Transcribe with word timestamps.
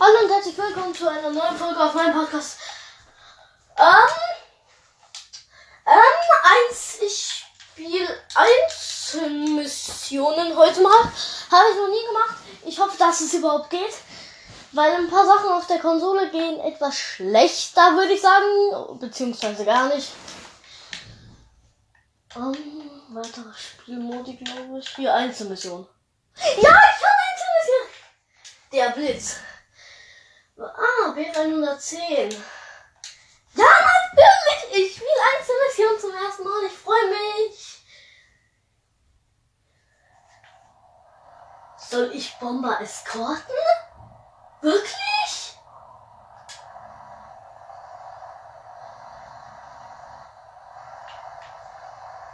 Hallo 0.00 0.24
und 0.24 0.30
herzlich 0.30 0.58
willkommen 0.58 0.92
zu 0.92 1.08
einer 1.08 1.30
neuen 1.30 1.56
Folge 1.56 1.80
auf 1.80 1.94
meinem 1.94 2.14
Podcast. 2.14 2.58
Ähm, 3.78 3.84
ähm, 5.86 5.92
eins, 6.42 6.98
ich 7.00 7.44
spiele 7.70 8.08
Einzelmissionen 8.34 10.56
heute 10.56 10.80
mal. 10.80 10.90
Habe 10.90 11.70
ich 11.70 11.76
noch 11.76 11.86
nie 11.88 12.04
gemacht. 12.08 12.34
Ich 12.66 12.80
hoffe, 12.80 12.98
dass 12.98 13.20
es 13.20 13.34
überhaupt 13.34 13.70
geht. 13.70 13.94
Weil 14.72 14.96
ein 14.96 15.08
paar 15.08 15.26
Sachen 15.26 15.52
auf 15.52 15.68
der 15.68 15.78
Konsole 15.78 16.28
gehen 16.30 16.58
etwas 16.58 16.98
schlechter, 16.98 17.94
würde 17.94 18.14
ich 18.14 18.20
sagen. 18.20 18.98
Beziehungsweise 18.98 19.64
gar 19.64 19.94
nicht. 19.94 20.10
Ähm, 22.34 22.90
weiterer 23.10 23.54
Spielmodi, 23.54 24.38
glaube 24.38 24.80
ich. 24.80 24.88
Hier 24.96 25.14
Einzelmission. 25.14 25.86
Ja, 26.36 26.46
ich 26.56 26.62
kann 26.62 27.12
Einzelmission! 27.30 27.86
Der 28.72 28.90
Blitz. 28.90 29.36
Ah, 30.56 31.12
B110. 31.14 32.32
Ja, 33.54 33.64
natürlich! 33.64 34.72
Ich 34.72 34.94
spiele 34.94 35.10
Einzelmission 35.36 36.00
zum 36.00 36.14
ersten 36.14 36.44
Mal. 36.44 36.64
Ich 36.66 36.72
freue 36.72 37.08
mich. 37.08 37.84
Soll 41.76 42.10
ich 42.12 42.38
Bomber 42.38 42.80
eskorten? 42.80 43.54
Wirklich? 44.60 45.58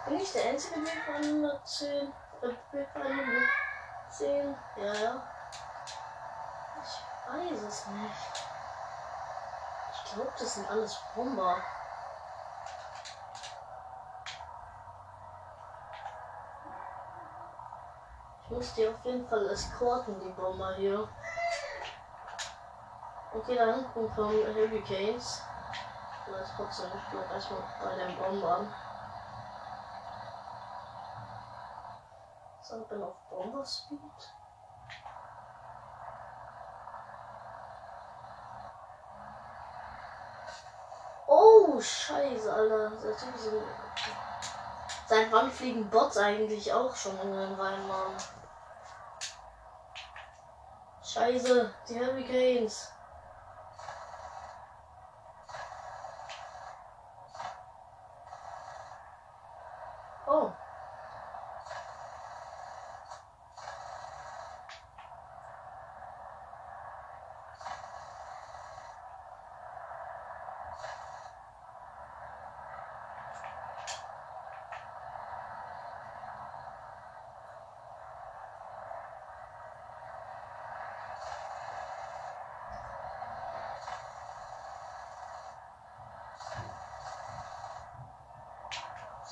Bin 0.06 0.20
ich 0.20 0.32
der 0.32 0.44
einzige 0.50 0.80
B110? 0.80 2.12
Äh, 2.42 2.54
B110? 4.10 4.56
Ja, 4.76 4.94
ja. 4.94 5.39
Weiß 7.30 7.62
es 7.62 7.86
nicht. 7.86 8.44
Ich 9.92 10.12
glaube, 10.12 10.32
das 10.36 10.54
sind 10.54 10.68
alles 10.68 10.98
Bomber. 11.14 11.58
Ich 18.42 18.50
muss 18.50 18.74
die 18.74 18.88
auf 18.88 19.04
jeden 19.04 19.28
Fall 19.28 19.46
eskorten, 19.46 20.18
die 20.18 20.30
Bomber 20.30 20.74
hier. 20.74 21.08
Okay, 23.32 23.54
da 23.54 23.74
hinten 23.74 23.92
kommen 23.92 24.12
Hurricanes. 24.18 25.40
Aber 26.26 26.42
trotzdem, 26.56 26.90
ich 26.96 27.10
bleib 27.12 27.30
erstmal 27.30 27.62
bei 27.80 27.94
den 27.94 28.18
Bombern. 28.18 28.74
So, 32.60 32.80
ich 32.80 32.88
bin 32.88 33.04
auf 33.04 33.14
Bomber 33.28 33.64
Scheiße, 41.80 42.52
Alter. 42.52 42.92
Seit, 42.98 43.18
so, 43.38 43.62
seit 45.08 45.32
wann 45.32 45.50
fliegen 45.50 45.88
Bots 45.88 46.16
eigentlich 46.16 46.72
auch 46.72 46.94
schon 46.94 47.18
in 47.20 47.32
den 47.32 47.54
Rhein? 47.54 47.80
Scheiße, 51.02 51.74
die 51.88 51.98
Hurricanes. 51.98 52.92
Oh. 60.26 60.52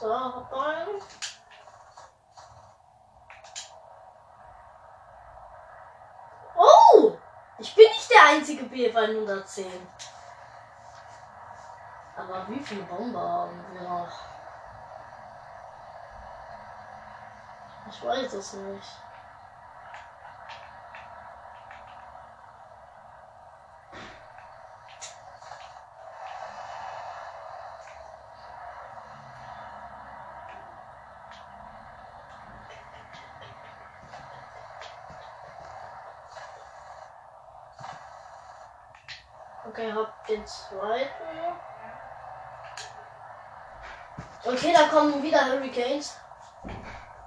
So, 0.01 0.07
hop 0.07 0.53
rein. 0.53 0.87
Oh! 6.57 7.19
Ich 7.59 7.75
bin 7.75 7.89
der 8.59 8.65
einzige 8.65 8.91
B110. 8.91 9.67
Aber 12.17 12.49
wie 12.49 12.61
viele 12.61 12.83
Bomber 12.83 13.21
haben 13.21 13.65
wir 13.73 13.83
noch? 13.83 14.09
Ich 17.91 18.05
weiß 18.05 18.33
es 18.35 18.53
nicht. 18.55 19.08
Okay, 39.69 39.93
hab 39.93 40.27
den 40.27 40.47
zweiten. 40.47 41.59
Okay, 44.45 44.73
da 44.73 44.89
kommen 44.89 45.23
wieder 45.23 45.45
Hurricanes. 45.45 46.17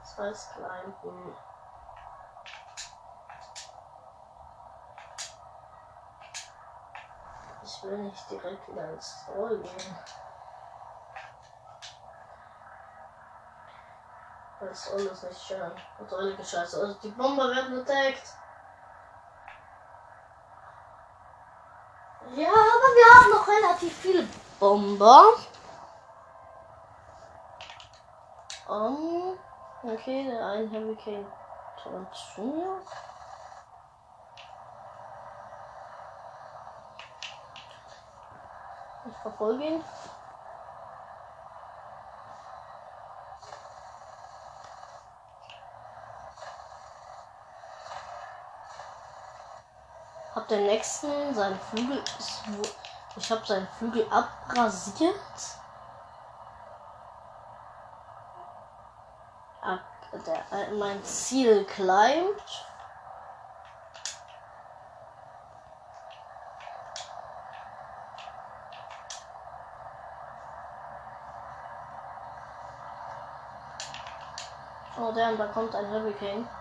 Das 0.02 0.18
heißt 0.18 0.53
Kleinten. 0.56 1.35
Ich 7.63 7.84
will 7.84 7.97
nicht 8.00 8.31
direkt 8.31 8.68
wieder 8.68 8.91
ins 8.91 9.25
Troll 9.25 9.59
gehen. 9.59 9.97
Das 14.62 14.88
ist 14.88 14.94
alles 14.94 15.23
nicht 15.23 15.41
schön. 15.41 15.72
Und 16.00 16.13
alle 16.13 16.44
Scheiße. 16.44 16.79
Also 16.81 16.94
die 16.96 17.09
Bomber 17.09 17.50
werden 17.50 17.81
attacked. 17.81 18.35
Ja, 22.34 22.47
aber 22.47 22.90
wir 22.96 23.13
haben 23.13 23.29
noch 23.31 23.47
relativ 23.81 23.97
viele 23.97 24.27
Bomber. 24.59 25.25
Um, 28.67 29.37
okay, 29.83 30.25
der 30.25 30.45
ein 30.45 30.71
Hurricane 30.71 31.25
mir. 32.41 32.81
Ich 39.09 39.17
verfolge 39.17 39.63
ihn. 39.63 39.83
Hab 50.33 50.47
den 50.47 50.65
nächsten, 50.65 51.33
sein 51.33 51.59
Flügel 51.59 52.01
ist. 52.19 52.43
Ich 53.17 53.29
habe 53.29 53.45
seinen 53.45 53.67
Flügel 53.67 54.07
abrasiert. 54.09 55.16
Ah, 59.61 59.79
der, 60.25 60.51
äh, 60.51 60.72
mein 60.72 61.03
Ziel 61.03 61.66
climbt. 61.66 62.66
Oh, 74.97 75.11
der, 75.11 75.35
da 75.35 75.47
kommt 75.47 75.75
ein 75.75 75.90
Hurricane. 75.90 76.60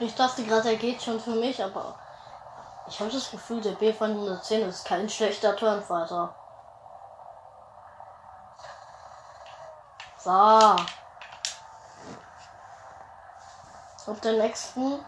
Ich 0.00 0.14
dachte 0.14 0.44
gerade, 0.44 0.70
er 0.70 0.76
geht 0.76 1.02
schon 1.02 1.20
für 1.20 1.34
mich, 1.34 1.62
aber 1.62 1.96
ich 2.88 2.98
habe 3.00 3.10
das 3.10 3.30
Gefühl, 3.30 3.60
der 3.60 3.74
B110 3.78 4.66
ist 4.68 4.84
kein 4.84 5.08
schlechter 5.08 5.56
Turnfighter. 5.56 6.34
So. 10.18 10.30
Auf 14.06 14.20
den 14.20 14.38
nächsten. 14.38 15.04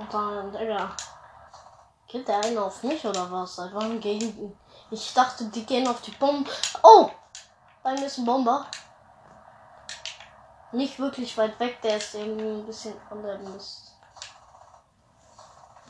Und 0.00 0.14
dann, 0.14 0.50
Digga. 0.50 0.96
Geht 2.08 2.26
der 2.26 2.42
eine 2.42 2.62
auf 2.62 2.82
mich 2.82 3.04
oder 3.04 3.30
was? 3.30 3.56
Seit 3.56 3.74
wann 3.74 4.00
gehen. 4.00 4.58
Ich 4.90 5.12
dachte, 5.12 5.44
die 5.44 5.66
gehen 5.66 5.86
auf 5.86 6.00
die 6.00 6.10
Bombe. 6.12 6.50
Oh! 6.82 7.10
Bei 7.82 7.92
mir 7.92 8.06
ist 8.06 8.16
ein 8.16 8.24
Bomber. 8.24 8.66
Nicht 10.72 10.98
wirklich 10.98 11.36
weit 11.36 11.60
weg, 11.60 11.82
der 11.82 11.98
ist 11.98 12.14
irgendwie 12.14 12.48
ein 12.48 12.64
bisschen 12.64 12.94
an 13.10 13.22
der 13.22 13.38
Mist. 13.40 13.92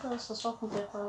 Da 0.03 0.11
ist 0.11 0.29
das 0.29 0.45
auch 0.45 0.61
ein 0.61 0.69
Bild 0.69 0.93
beim 0.93 1.07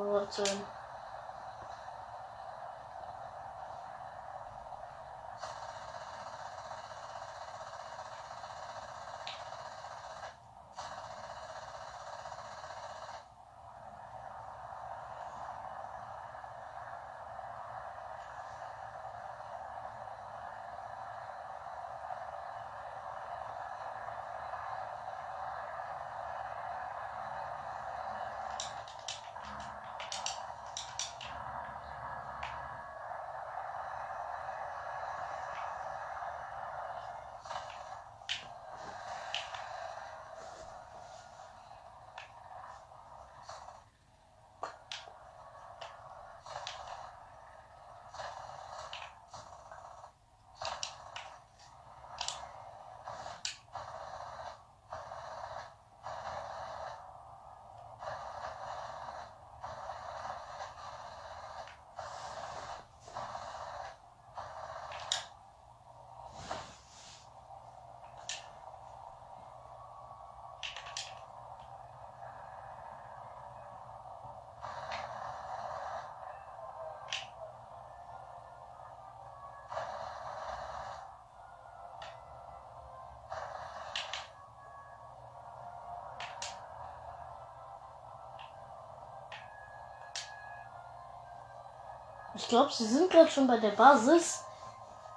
Ich 92.34 92.48
glaube, 92.48 92.72
sie 92.72 92.86
sind 92.86 93.12
gerade 93.12 93.30
schon 93.30 93.46
bei 93.46 93.58
der 93.58 93.72
Basis. 93.72 94.46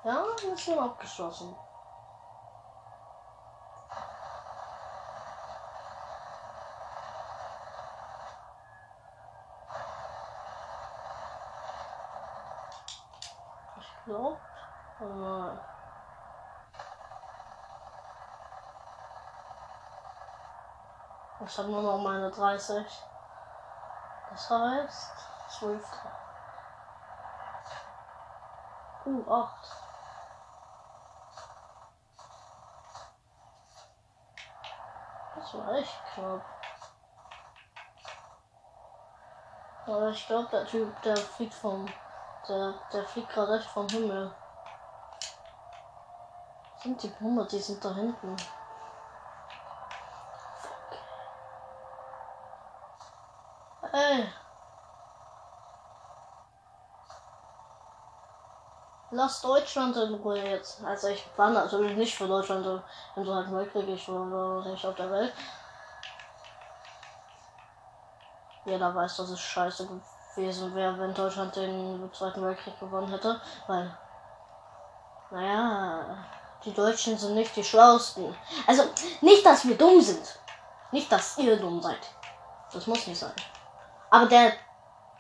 Ja, 0.03 0.25
Mission 0.51 0.79
abgeschlossen. 0.79 1.57
Ich 13.79 14.05
glaube. 14.05 14.41
Äh, 15.01 15.57
ich 21.47 21.59
habe 21.59 21.69
nur 21.69 21.83
noch 21.83 21.99
meine 21.99 22.31
30. 22.31 22.87
Das 24.31 24.51
heißt 24.51 25.13
12. 25.61 25.91
Uh, 29.07 29.23
8. 29.29 29.51
Das 35.37 35.55
war 35.55 35.75
echt 35.75 36.05
knapp. 36.15 36.43
Aber 39.87 40.09
ich 40.09 40.27
glaube, 40.27 40.49
der 40.51 40.67
Typ, 40.67 41.03
der 41.03 41.17
fliegt 41.17 41.53
vom. 41.53 41.87
Der, 42.49 42.75
der 42.93 43.05
fliegt 43.05 43.29
gerade 43.29 43.59
echt 43.59 43.69
vom 43.69 43.87
Himmel. 43.89 44.35
Sind 46.83 47.03
die 47.03 47.09
Bomber, 47.09 47.45
die 47.45 47.59
sind 47.59 47.85
da 47.85 47.95
hinten. 47.95 48.37
Lass 59.17 59.43
Deutschland 59.43 59.97
in 59.97 60.15
Ruhe 60.15 60.43
jetzt. 60.43 60.83
Also 60.85 61.07
ich 61.07 61.25
war 61.37 61.51
natürlich 61.51 61.97
nicht 61.97 62.17
für 62.17 62.27
Deutschland 62.27 62.67
im 63.15 63.25
Zweiten 63.25 63.57
Weltkrieg, 63.57 63.89
ich 63.89 64.09
war 64.09 64.67
nicht 64.67 64.85
auf 64.85 64.97
der 64.97 65.09
Welt. 65.09 65.33
Jeder 68.65 68.93
weiß, 68.93 69.17
dass 69.19 69.31
es 69.31 69.39
scheiße 69.39 69.87
gewesen 70.35 70.75
wäre, 70.75 70.99
wenn 70.99 71.15
Deutschland 71.15 71.55
den 71.55 72.11
Zweiten 72.13 72.45
Weltkrieg 72.45 72.77
gewonnen 72.81 73.09
hätte, 73.09 73.41
weil, 73.69 73.97
naja, 75.31 76.17
die 76.65 76.75
Deutschen 76.75 77.17
sind 77.17 77.37
nicht 77.37 77.55
die 77.55 77.63
Schlausten. 77.63 78.35
Also, 78.67 78.83
nicht, 79.21 79.47
dass 79.47 79.65
wir 79.65 79.79
dumm 79.79 80.01
sind. 80.01 80.41
Nicht, 80.91 81.13
dass 81.13 81.39
ihr 81.39 81.57
dumm 81.57 81.81
seid. 81.81 82.01
Das 82.73 82.89
muss 82.89 83.07
nicht 83.07 83.21
sein. 83.21 83.33
Aber 84.11 84.27
der, 84.27 84.55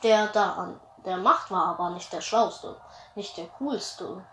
der 0.02 0.26
da 0.28 0.52
an 0.54 0.80
der 1.04 1.18
Macht 1.18 1.48
war 1.52 1.66
aber 1.66 1.90
nicht 1.90 2.12
der 2.12 2.22
Schlauste 2.22 2.76
nicht 3.14 3.36
der 3.36 3.46
coolste. 3.58 4.24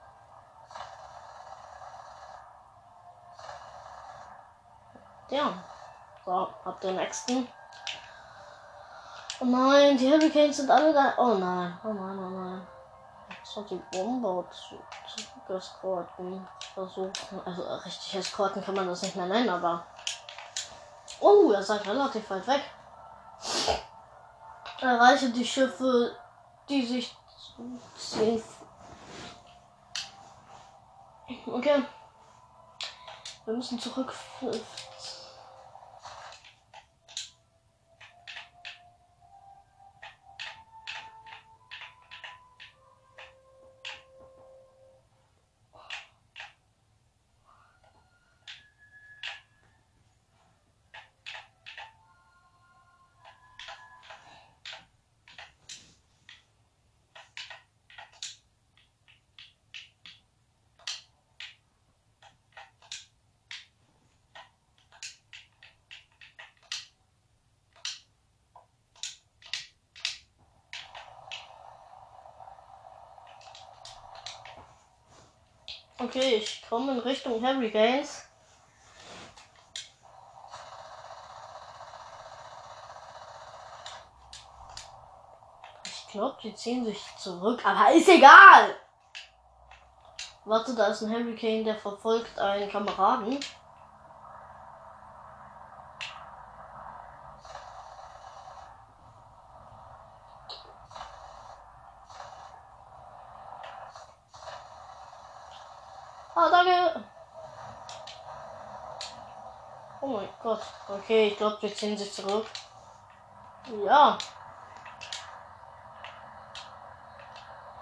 Ja. 5.30 5.54
So, 6.26 6.32
ab 6.32 6.80
den 6.82 6.96
nächsten. 6.98 7.48
Oh 9.40 9.46
nein, 9.46 9.98
die 9.98 10.12
Hurricanes 10.12 10.58
sind 10.58 10.70
alle 10.70 10.94
da. 10.94 11.14
Oh 11.18 11.34
nein, 11.36 11.80
oh 11.84 11.94
nein, 11.94 12.20
oh 12.20 12.30
nein. 12.30 12.68
Das 13.40 13.56
hat 13.56 13.70
die 13.72 13.82
Bombe 13.92 14.46
zu, 14.52 14.76
zu 15.08 15.54
eskorten 15.54 16.48
versuchen. 16.74 17.42
Also 17.46 17.64
richtig 17.86 18.16
eskorten 18.16 18.64
kann 18.64 18.76
man 18.76 18.88
das 18.88 19.02
nicht 19.02 19.16
mehr 19.16 19.26
nennen, 19.26 19.50
aber. 19.50 19.86
Oh, 21.20 21.52
er 21.52 21.64
seid 21.64 21.88
relativ 21.88 22.30
weit 22.30 22.48
weg. 22.48 22.62
Erreiche 24.82 25.30
die 25.30 25.46
Schiffe, 25.46 26.16
die 26.68 26.86
sich 26.86 27.16
ziehen 27.96 28.44
Okay. 31.46 31.84
Wir 33.46 33.54
müssen 33.56 33.80
zurück. 33.80 34.14
Okay, 76.04 76.38
ich 76.38 76.64
komme 76.68 76.94
in 76.94 77.00
Richtung 77.00 77.46
Hurricanes. 77.46 78.24
Ich 85.86 86.08
glaube, 86.08 86.38
die 86.42 86.56
ziehen 86.56 86.84
sich 86.84 87.06
zurück, 87.18 87.64
aber 87.64 87.94
ist 87.94 88.10
egal. 88.10 88.76
Warte, 90.44 90.74
da 90.74 90.88
ist 90.88 91.04
ein 91.04 91.12
Hurricane, 91.12 91.64
der 91.64 91.76
verfolgt 91.76 92.40
einen 92.40 92.70
Kameraden. 92.70 93.40
Ah, 106.34 106.50
danke. 106.50 107.04
Oh 110.02 110.08
mein 110.08 110.30
Gott. 110.40 110.64
Okay, 111.12 111.28
ich 111.28 111.38
glaube, 111.38 111.58
wir 111.60 111.76
ziehen 111.76 111.98
sich 111.98 112.14
zurück. 112.14 112.46
Ja. 113.86 114.18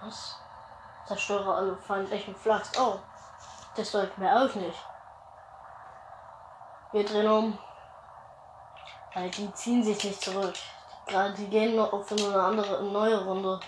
Was? 0.00 0.34
Zerstöre 1.06 1.54
alle 1.54 1.76
feindlichen 1.76 2.34
Flachs. 2.34 2.72
Oh. 2.76 2.98
Das 3.76 3.88
sollten 3.88 4.20
wir 4.20 4.34
auch 4.34 4.52
nicht. 4.56 4.84
Wir 6.90 7.04
drehen 7.04 7.30
um. 7.30 7.58
Weil 9.14 9.30
die 9.30 9.52
ziehen 9.54 9.84
sich 9.84 10.02
nicht 10.02 10.20
zurück. 10.20 10.54
Gerade 11.06 11.32
die 11.34 11.46
gehen 11.46 11.76
noch 11.76 11.92
auf 11.92 12.10
eine 12.10 12.42
andere, 12.42 12.78
eine 12.78 12.88
neue 12.88 13.24
Runde. 13.24 13.60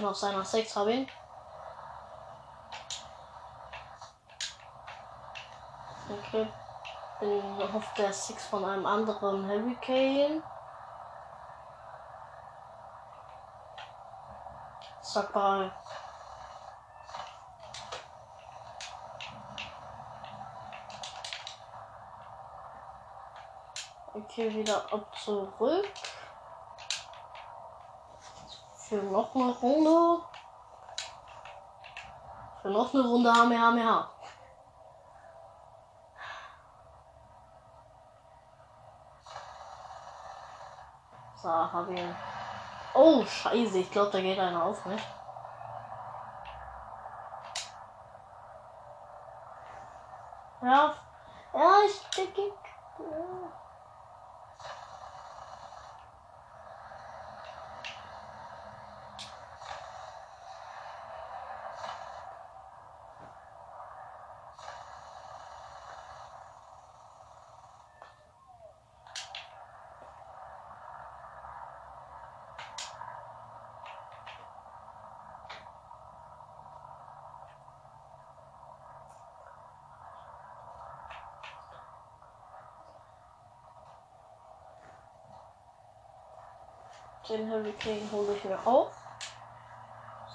Kann 0.00 0.08
auch 0.08 0.14
sein, 0.14 0.34
nach 0.34 0.46
6 0.46 0.76
habe 0.76 0.92
ihn. 0.94 1.10
Okay. 6.08 6.48
Bin 7.20 7.72
hofft 7.74 7.98
der 7.98 8.10
Six 8.10 8.46
von 8.46 8.64
einem 8.64 8.86
anderen 8.86 9.46
Hurricane. 9.46 10.42
Sag 15.02 15.34
mal. 15.34 15.70
Okay, 24.14 24.54
wieder 24.54 24.82
ab 24.90 25.14
zurück. 25.14 26.09
Für 28.90 28.96
noch 28.96 29.32
eine 29.36 29.52
Runde. 29.52 30.20
Für 32.60 32.70
noch 32.70 32.92
eine 32.92 33.06
Runde 33.06 33.32
HMH. 33.32 34.10
So, 41.40 41.48
hab 41.48 41.88
ihn. 41.88 42.16
Oh, 42.92 43.24
scheiße. 43.24 43.78
Ich 43.78 43.92
glaube, 43.92 44.10
da 44.10 44.20
geht 44.20 44.40
einer 44.40 44.64
auf, 44.64 44.84
nicht? 44.86 45.06
Ja. 50.62 50.94
Ja, 51.54 51.76
ich 51.86 52.10
denke. 52.16 52.42
Ja. 52.98 53.69
Den 87.30 87.48
Hurricane 87.48 88.10
hole 88.10 88.34
ich 88.34 88.44
mir 88.44 88.58
auf. 88.66 88.92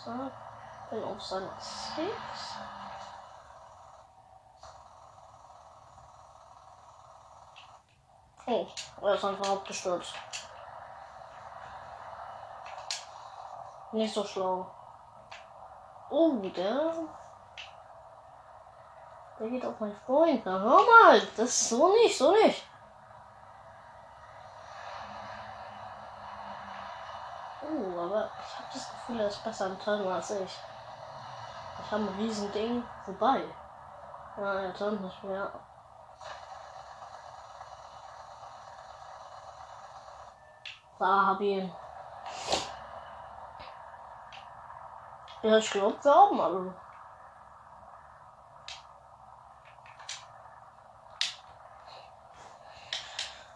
So, 0.05 0.11
bin 0.89 1.03
auf 1.03 1.21
seiner 1.21 1.51
6. 1.59 2.07
Oh, 8.47 8.67
er 9.01 9.15
ist 9.15 9.25
einfach 9.25 9.49
abgestürzt. 9.49 10.13
Nicht 13.91 14.13
so 14.13 14.23
schlau. 14.23 14.65
Oh, 16.09 16.31
der. 16.55 16.93
Der 19.37 19.49
geht 19.49 19.65
auf 19.65 19.79
meinen 19.81 19.99
Freund. 20.05 20.45
Na, 20.45 20.59
hör 20.59 20.79
mal. 20.85 21.19
Das 21.35 21.49
ist 21.49 21.69
so 21.69 21.91
nicht, 21.93 22.17
so 22.17 22.31
nicht. 22.31 22.63
Oh, 27.61 27.99
aber 27.99 28.29
er 29.07 29.27
ist 29.27 29.43
besser 29.43 29.67
im 29.67 29.79
Turnen 29.79 30.07
als 30.07 30.31
ich. 30.31 30.59
Ich 31.79 31.91
habe 31.91 32.03
ein 32.03 32.15
riesen 32.17 32.51
Ding. 32.51 32.83
Wobei. 33.05 33.43
Ja, 34.37 34.53
er 34.53 34.73
turnt 34.73 35.01
nicht 35.01 35.23
mehr. 35.23 35.51
Da 40.97 41.25
hab 41.27 41.41
ich 41.41 41.47
ihn. 41.47 41.75
Ja, 45.43 45.57
ich 45.57 45.69
glaube, 45.69 46.03
wir 46.03 46.13
haben 46.13 46.41
alle. 46.41 46.73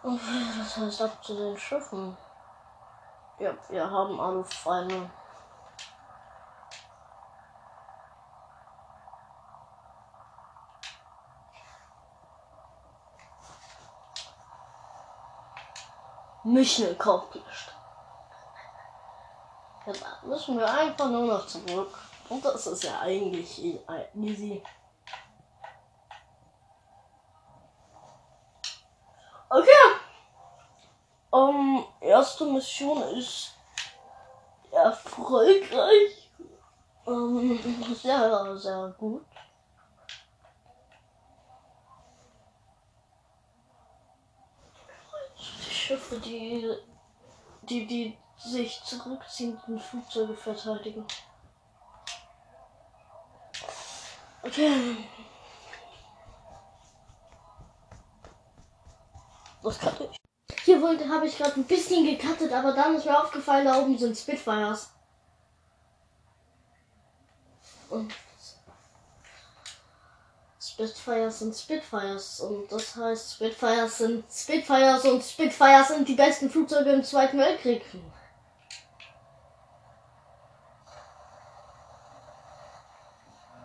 Okay, 0.02 0.46
das 0.58 0.76
heißt 0.76 1.02
ab 1.02 1.24
zu 1.24 1.34
den 1.34 1.56
Schiffen. 1.58 2.16
Ja, 3.38 3.52
wir 3.68 3.90
haben 3.90 4.20
alle 4.20 4.44
Feinde. 4.44 5.10
Mission 16.52 16.88
accomplished. 16.90 17.72
Jetzt 19.86 20.04
müssen 20.24 20.58
wir 20.58 20.72
einfach 20.72 21.08
nur 21.08 21.26
noch 21.26 21.46
zurück. 21.46 21.98
Und 22.28 22.44
das 22.44 22.66
ist 22.66 22.84
ja 22.84 23.00
eigentlich 23.00 23.64
e- 23.64 23.80
easy. 24.14 24.62
Okay. 29.48 29.68
Um, 31.30 31.84
erste 32.00 32.44
Mission 32.44 33.02
ist 33.18 33.52
erfolgreich. 34.70 36.30
Um, 37.04 37.58
sehr, 37.94 38.56
sehr 38.58 38.94
gut. 38.98 39.24
Die 45.38 45.74
Schiffe, 45.90 46.20
die, 46.20 46.72
die, 47.62 47.84
die 47.84 48.16
sich 48.38 48.80
zurückziehenden 48.84 49.80
Flugzeuge 49.80 50.36
verteidigen. 50.36 51.04
Okay. 54.40 54.96
Das 59.64 59.78
kann 59.80 59.94
ich. 59.98 60.64
Hier 60.64 60.80
wollte, 60.80 61.08
habe 61.08 61.26
ich 61.26 61.36
gerade 61.36 61.56
ein 61.56 61.64
bisschen 61.64 62.06
gecuttet, 62.06 62.52
aber 62.52 62.72
dann 62.72 62.94
ist 62.94 63.04
mir 63.04 63.20
aufgefallen, 63.20 63.64
da 63.64 63.80
oben 63.80 63.98
sind 63.98 64.16
Spitfires. 64.16 64.90
Und 67.88 68.14
Spitfires 70.80 71.38
sind 71.40 71.54
Spitfires 71.54 72.40
und 72.40 72.72
das 72.72 72.96
heißt 72.96 73.34
Spitfires 73.34 73.98
sind 73.98 74.24
Spitfires 74.32 75.04
und 75.04 75.22
Spitfires 75.22 75.88
sind 75.88 76.08
die 76.08 76.14
besten 76.14 76.48
Flugzeuge 76.48 76.90
im 76.90 77.04
Zweiten 77.04 77.38
Weltkrieg. 77.38 77.82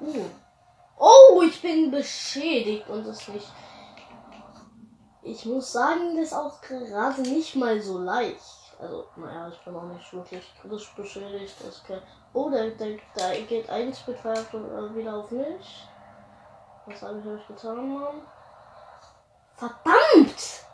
Uh. 0.02 0.26
Oh, 0.98 1.42
ich 1.42 1.62
bin 1.62 1.90
beschädigt 1.90 2.90
und 2.90 3.06
es 3.06 3.28
nicht. 3.30 3.48
Ich 5.24 5.46
muss 5.46 5.72
sagen, 5.72 6.18
das 6.18 6.28
ist 6.28 6.34
auch 6.34 6.60
gerade 6.62 7.22
nicht 7.22 7.56
mal 7.56 7.82
so 7.82 7.98
leicht. 7.98 8.42
Also, 8.78 9.06
naja, 9.16 9.48
ich 9.48 9.58
bin 9.64 9.76
auch 9.76 9.84
nicht 9.84 10.14
wirklich 10.14 10.44
kritisch 10.62 10.94
beschädigt. 10.96 11.56
Das 11.66 11.82
kann... 11.84 12.02
Oh, 12.34 12.50
da, 12.50 12.68
da, 12.68 12.86
da 13.16 13.34
geht 13.48 13.70
ein 13.70 13.94
Spitfire 13.94 14.46
wieder 14.94 15.16
auf 15.16 15.32
mich. 15.32 15.88
Was 16.88 17.02
habe 17.02 17.20
ich 17.20 17.26
euch 17.26 17.48
getan, 17.48 17.94
Mann? 17.94 18.22
Verdammt! 19.56 20.66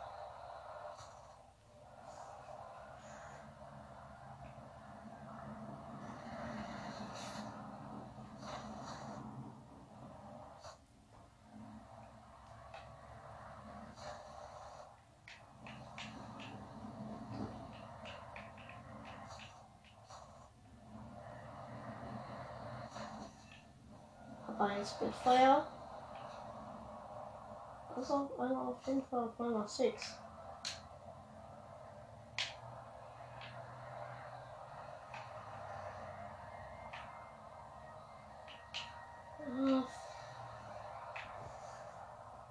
ein 24.58 24.86
Spitfire. 24.86 25.71
Also 28.12 28.30
einer 28.38 28.68
auf 28.68 28.86
jeden 28.86 29.02
Fall 29.04 29.24
auf 29.24 29.38
meiner 29.38 29.66
6. 29.66 30.18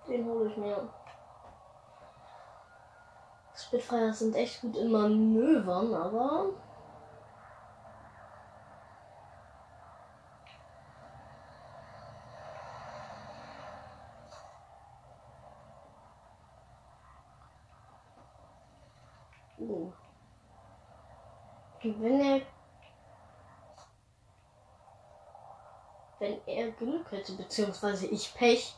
Den 0.08 0.26
hole 0.26 0.50
ich 0.50 0.58
mir. 0.58 0.90
Spitfire 3.56 4.12
sind 4.14 4.36
echt 4.36 4.62
gut 4.62 4.76
in 4.78 4.92
Manövern, 4.92 5.94
aber 5.94 6.48
Wenn 22.00 22.20
er. 22.22 22.42
Wenn 26.20 26.40
er 26.46 26.72
Glück 26.72 27.12
hätte, 27.12 27.34
beziehungsweise 27.34 28.06
ich 28.06 28.34
Pech, 28.36 28.76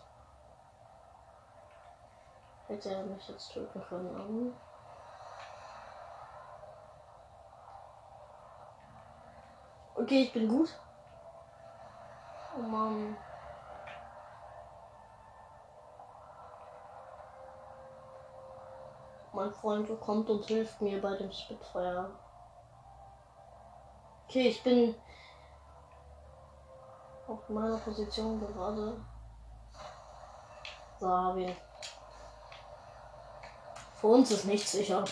hätte 2.67 2.89
er 2.89 3.03
mich 3.03 3.27
jetzt 3.27 3.51
töten 3.51 3.81
können. 3.81 4.53
Okay, 9.95 10.23
ich 10.23 10.33
bin 10.33 10.47
gut. 10.47 10.69
Oh 12.57 12.61
Mann. 12.61 13.17
Mein 19.33 19.51
Freund 19.51 19.89
kommt 19.99 20.29
und 20.29 20.45
hilft 20.45 20.81
mir 20.81 21.01
bei 21.01 21.15
dem 21.17 21.31
Spitfire. 21.31 22.11
Okay, 24.33 24.47
ich 24.47 24.63
bin 24.63 24.95
auf 27.27 27.47
meiner 27.49 27.77
Position 27.77 28.39
gerade. 28.39 28.99
So, 30.99 31.07
hab 31.07 31.37
ihn. 31.37 31.55
Für 34.01 34.07
uns 34.07 34.31
ist 34.31 34.45
nichts 34.45 34.71
sicher. 34.71 35.03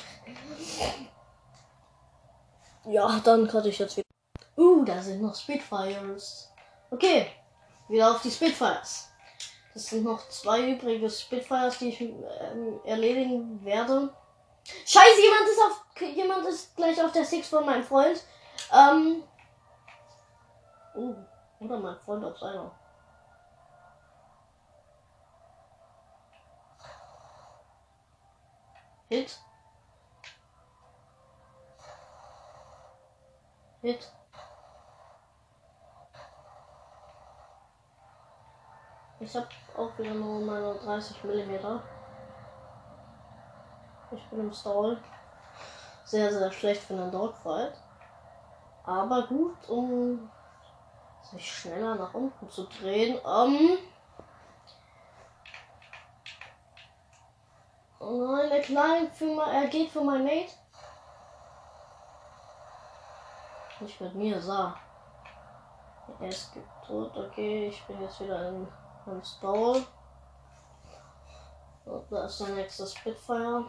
Ja, 2.86 3.22
dann 3.24 3.48
kann 3.48 3.64
ich 3.66 3.78
jetzt 3.78 3.98
wieder. 3.98 4.08
Uh, 4.58 4.84
da 4.86 5.00
sind 5.00 5.22
noch 5.22 5.36
Spitfires. 5.36 6.52
Okay, 6.90 7.28
wieder 7.90 8.10
auf 8.10 8.24
die 8.24 8.32
Spitfires. 8.32 9.08
Das 9.76 9.86
sind 9.86 10.04
noch 10.04 10.28
zwei 10.30 10.68
übrige 10.72 11.08
Spitfires, 11.08 11.78
die 11.78 11.90
ich 11.90 12.02
ähm, 12.02 12.80
erledigen 12.86 13.64
werde. 13.64 14.12
Scheiße, 14.84 15.22
jemand 15.22 15.48
ist 15.48 15.62
auf 15.62 16.02
jemand 16.16 16.48
ist 16.48 16.76
gleich 16.76 17.00
auf 17.04 17.12
der 17.12 17.24
Six 17.26 17.50
von 17.50 17.68
meinem 17.68 17.84
Freund. 17.84 18.20
Ähm. 18.72 19.24
Oh, 20.94 21.16
oder 21.60 21.78
mein 21.78 21.98
Freund 21.98 22.24
auf 22.26 22.38
seiner. 22.38 22.72
Hit. 29.10 29.40
Hit. 33.82 34.12
Ich 39.20 39.36
habe 39.36 39.48
auch 39.78 39.98
wieder 39.98 40.14
nur 40.14 40.42
meine 40.42 40.74
30 40.76 41.24
mm. 41.24 41.80
Ich 44.12 44.30
bin 44.30 44.40
im 44.40 44.54
Stall. 44.54 44.98
Sehr, 46.06 46.32
sehr 46.32 46.52
schlecht 46.52 46.82
für 46.82 46.94
einen 46.94 47.12
Dogfight. 47.12 47.74
Aber 48.84 49.28
gut, 49.28 49.70
um 49.70 50.30
sich 51.22 51.52
schneller 51.52 51.96
nach 51.96 52.14
unten 52.14 52.50
zu 52.50 52.66
drehen. 52.66 53.20
Ähm 53.26 53.78
oh 58.00 58.36
nein, 58.36 58.50
der 58.50 58.62
Kleine 58.62 59.12
für 59.12 59.26
mein, 59.26 59.50
er 59.50 59.68
geht 59.68 59.92
für 59.92 60.02
mein 60.02 60.24
Mate. 60.24 60.54
Nicht 63.80 64.02
mit 64.02 64.16
mir, 64.16 64.42
sah. 64.42 64.76
Er 66.20 66.28
ist 66.28 66.54
tot, 66.86 67.16
okay, 67.18 67.68
ich 67.68 67.84
bin 67.86 68.02
jetzt 68.02 68.20
wieder 68.20 68.50
im, 68.50 68.68
im 69.06 69.24
Stall. 69.24 69.84
Und 71.86 72.12
da 72.12 72.26
ist 72.26 72.40
der 72.40 72.50
nächste 72.50 72.86
Spitfire. 72.86 73.66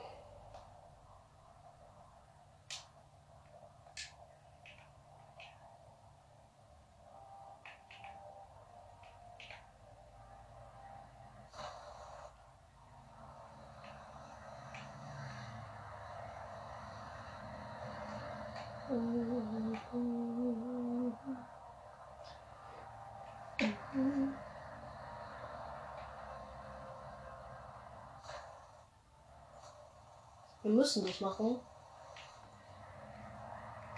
Wir 30.61 30.61
müssen 30.72 31.06
das 31.06 31.20
machen. 31.20 31.60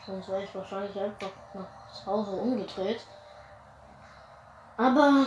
Sonst 0.06 0.28
wäre 0.28 0.44
ich 0.44 0.54
wahrscheinlich 0.54 0.98
einfach 1.00 1.30
nach 1.54 2.06
Hause 2.06 2.32
umgedreht. 2.32 3.00
Aber 4.76 5.26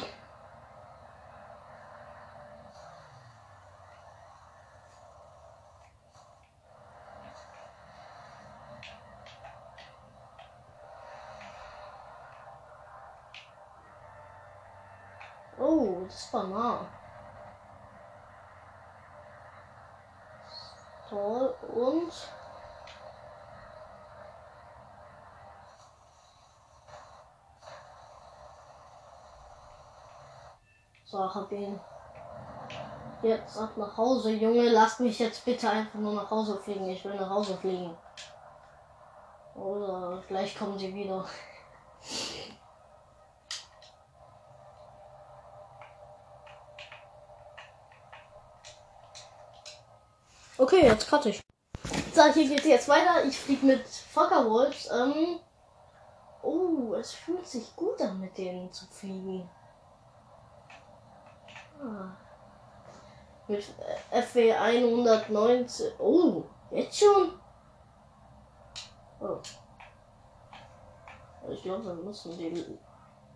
Oh, 15.59 16.03
das 16.05 16.31
war 16.33 16.47
nah. 16.47 16.66
Toll 21.09 21.55
und 21.73 22.11
so 31.05 31.33
hab 31.33 31.51
ihn 31.51 31.79
jetzt 33.21 33.57
ab 33.57 33.77
nach 33.77 33.95
Hause, 33.95 34.31
Junge. 34.31 34.69
Lass 34.69 34.99
mich 34.99 35.19
jetzt 35.19 35.45
bitte 35.45 35.69
einfach 35.69 35.99
nur 35.99 36.13
nach 36.13 36.29
Hause 36.29 36.57
fliegen. 36.57 36.89
Ich 36.89 37.03
will 37.05 37.15
nach 37.15 37.29
Hause 37.29 37.55
fliegen. 37.57 37.95
Oder 39.55 40.21
gleich 40.27 40.57
kommen 40.57 40.77
sie 40.77 40.93
wieder. 40.93 41.25
Okay, 50.67 50.85
jetzt 50.85 51.09
cutte 51.09 51.29
ich. 51.29 51.41
So, 52.13 52.23
hier 52.23 52.49
geht 52.49 52.65
jetzt 52.65 52.89
weiter. 52.89 53.23
Ich 53.23 53.39
fliege 53.39 53.65
mit 53.65 53.87
Fockerwolves. 53.87 54.89
Ähm 54.91 55.39
oh, 56.43 56.93
es 56.95 57.13
fühlt 57.13 57.47
sich 57.47 57.73
gut 57.73 58.01
an, 58.01 58.19
mit 58.19 58.37
denen 58.37 58.69
zu 58.73 58.85
fliegen. 58.87 59.49
Ah. 61.81 62.17
Mit 63.47 63.63
FW 64.11 64.51
119. 64.51 65.93
Oh, 65.99 66.43
jetzt 66.71 66.99
schon? 66.99 67.39
Oh. 69.21 69.39
Ich 71.49 71.63
glaube, 71.63 71.85
wir 71.85 71.93
müssen 71.93 72.37
die 72.37 72.77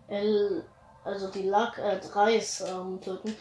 L, 0.08 0.68
also 1.02 1.30
die 1.30 1.48
Lack 1.48 1.78
äh, 1.78 1.98
3 1.98 2.42
ähm, 2.66 3.00
töten. 3.00 3.34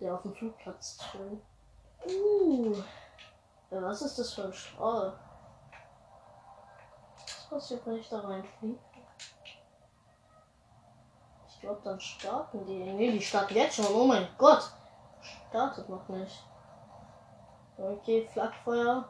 Der 0.00 0.14
auf 0.14 0.22
dem 0.22 0.34
Flugplatz 0.34 0.96
chillen. 0.96 1.51
Uh. 2.06 2.74
Was 3.70 4.02
ist 4.02 4.18
das 4.18 4.34
für 4.34 4.44
ein 4.44 4.52
Strahl? 4.52 5.18
Was 7.16 7.46
passiert, 7.48 7.86
wenn 7.86 7.96
ich 7.96 8.08
da 8.08 8.20
reinfliege? 8.20 8.78
Ich 11.48 11.60
glaube, 11.60 11.80
dann 11.84 12.00
starten 12.00 12.66
die. 12.66 12.84
Ne, 12.92 13.12
die 13.12 13.22
starten 13.22 13.54
jetzt 13.54 13.76
schon. 13.76 13.86
Oh 13.86 14.04
mein 14.04 14.28
Gott. 14.36 14.72
Startet 15.48 15.88
noch 15.88 16.08
nicht. 16.08 16.44
Okay, 17.78 18.28
Flakfeuer. 18.32 19.08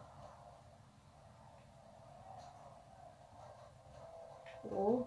So. 4.64 5.06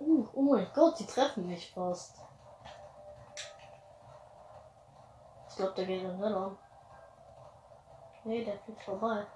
Uh, 0.00 0.26
oh 0.34 0.42
mein 0.42 0.66
Gott, 0.74 0.98
die 0.98 1.06
treffen 1.06 1.46
mich 1.46 1.72
fast. 1.72 2.25
Ich 5.56 5.58
glaube, 5.58 5.74
der 5.74 5.86
geht 5.86 6.02
in 6.02 6.20
den 6.20 6.56
Nee, 8.24 8.44
der 8.44 8.58
fliegt 8.58 8.82
vorbei. 8.82 9.26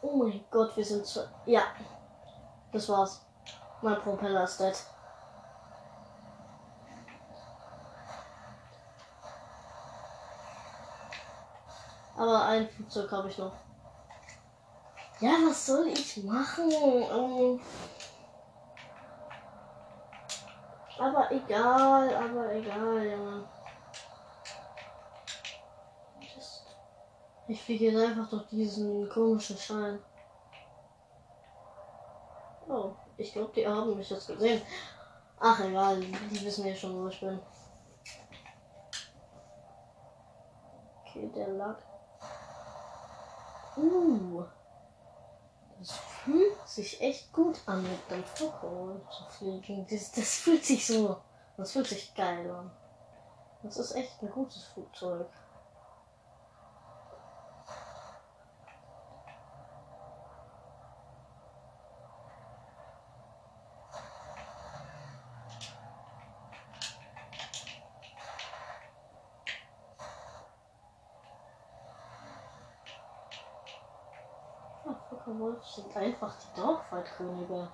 Oh 0.00 0.16
mein 0.16 0.42
Gott, 0.50 0.74
wir 0.78 0.84
sind 0.86 1.04
zu. 1.04 1.28
Ja. 1.44 1.64
Das 2.72 2.88
war's. 2.88 3.20
Mein 3.82 4.00
Propeller 4.00 4.44
ist 4.44 4.58
dead. 4.58 4.74
Aber 12.16 12.46
ein 12.46 12.66
Flugzeug 12.66 13.12
habe 13.12 13.28
ich 13.28 13.36
noch. 13.36 13.52
Ja, 15.20 15.32
was 15.46 15.66
soll 15.66 15.88
ich 15.88 16.24
machen? 16.24 16.72
Um 16.72 17.60
aber 21.00 21.32
egal, 21.32 22.14
aber 22.14 22.54
egal, 22.54 23.06
Junge. 23.06 23.48
Ich 27.48 27.62
fliege 27.62 27.86
jetzt 27.86 28.04
einfach 28.04 28.28
durch 28.28 28.46
diesen 28.48 29.08
komischen 29.08 29.56
Schein. 29.56 29.98
Oh, 32.68 32.92
ich 33.16 33.32
glaube, 33.32 33.52
die 33.54 33.66
haben 33.66 33.96
mich 33.96 34.10
jetzt 34.10 34.28
gesehen. 34.28 34.62
Ach, 35.40 35.58
egal, 35.58 36.00
die 36.00 36.44
wissen 36.44 36.66
ja 36.66 36.74
schon, 36.74 37.02
wo 37.02 37.08
ich 37.08 37.18
bin. 37.18 37.40
Okay, 41.02 41.28
der 41.34 41.48
lag 41.48 41.76
Uh. 43.76 44.44
Fühlt 46.24 46.68
sich 46.68 47.00
echt 47.00 47.32
gut 47.32 47.58
an, 47.66 47.82
mit 47.82 48.10
dem 48.10 48.22
Flugzeug 48.24 49.00
zu 49.10 49.24
fliegen. 49.30 49.86
Das, 49.90 50.12
das 50.12 50.36
fühlt 50.36 50.64
sich 50.64 50.86
so. 50.86 51.16
Das 51.56 51.72
fühlt 51.72 51.86
sich 51.86 52.14
geil 52.14 52.50
an. 52.50 52.70
Das 53.62 53.76
ist 53.76 53.94
echt 53.94 54.22
ein 54.22 54.30
gutes 54.30 54.64
Flugzeug. 54.64 55.26
Wolf 75.38 75.64
sind 75.66 75.96
einfach 75.96 76.34
die 76.38 76.60
Dogfight-Könige. 76.60 77.70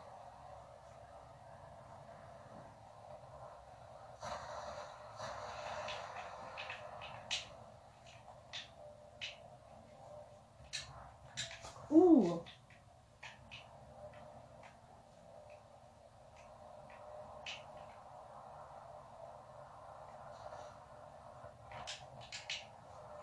Uh. 11.88 12.40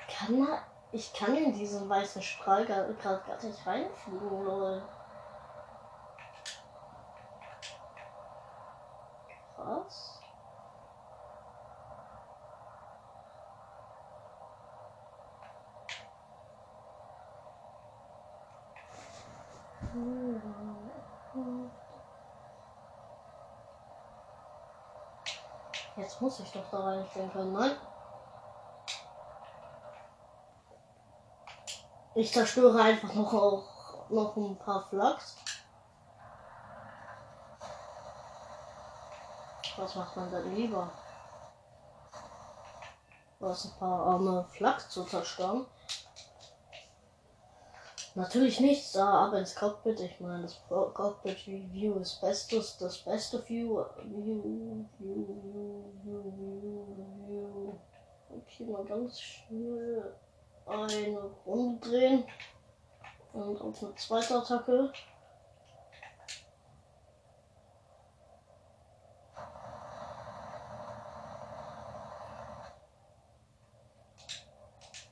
Kann 0.07 0.39
man 0.39 0.59
ich 0.95 1.11
kann 1.11 1.35
in 1.35 1.51
diesen 1.51 1.82
weißen 1.93 2.23
Strahl 2.23 2.65
gerade 2.65 2.91
gar 2.95 3.43
nicht 3.43 3.67
reinfliegen, 3.67 4.43
lol. 4.43 4.81
Krass. 9.55 10.19
Jetzt 25.95 26.21
muss 26.21 26.39
ich 26.39 26.51
doch 26.51 26.71
da 26.71 26.79
reinfliegen 26.79 27.31
können, 27.31 27.53
nein? 27.53 27.75
Ich 32.15 32.31
zerstöre 32.31 32.79
einfach 32.79 33.11
noch, 33.15 33.33
auch, 33.33 34.09
noch 34.09 34.37
ein 34.37 34.55
paar 34.59 34.87
Flachs. 34.87 35.35
Was 39.77 39.95
macht 39.95 40.15
man 40.15 40.31
dann 40.31 40.55
lieber? 40.55 40.91
Was 43.39 43.65
ein 43.65 43.79
paar 43.79 44.05
arme 44.05 44.45
Flachs 44.51 44.89
zu 44.89 45.03
zerstören? 45.05 45.65
Natürlich 48.13 48.59
nichts, 48.59 48.95
aber 48.95 49.39
ins 49.39 49.55
Cockpit. 49.55 49.99
Ich 49.99 50.19
meine, 50.19 50.43
das 50.43 50.61
Cockpit 50.69 51.47
View 51.47 51.95
ist 51.95 52.21
bestes, 52.21 52.77
das 52.77 52.99
beste. 52.99 53.43
View, 53.49 53.83
View, 54.03 54.43
View, 54.43 54.85
View, 54.99 55.93
View, 56.03 57.27
View. 57.27 57.73
Okay, 58.29 58.65
mal 58.65 58.85
ganz 58.85 59.19
schnell 59.19 60.15
eine 60.65 61.19
Runde 61.45 61.87
drehen 61.87 62.23
und 63.33 63.61
auf 63.61 63.83
eine 63.83 63.95
zweite 63.95 64.35
Attacke. 64.35 64.93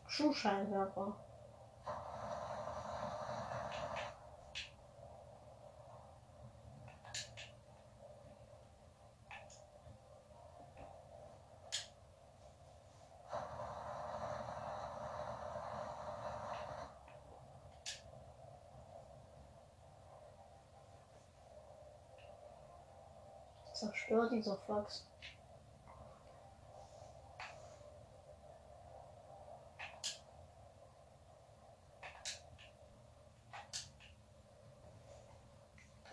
Schuhscheinwerfer. 0.08 1.16
Zerstör 24.12 24.30
diese 24.30 24.58
Flachs. 24.58 25.08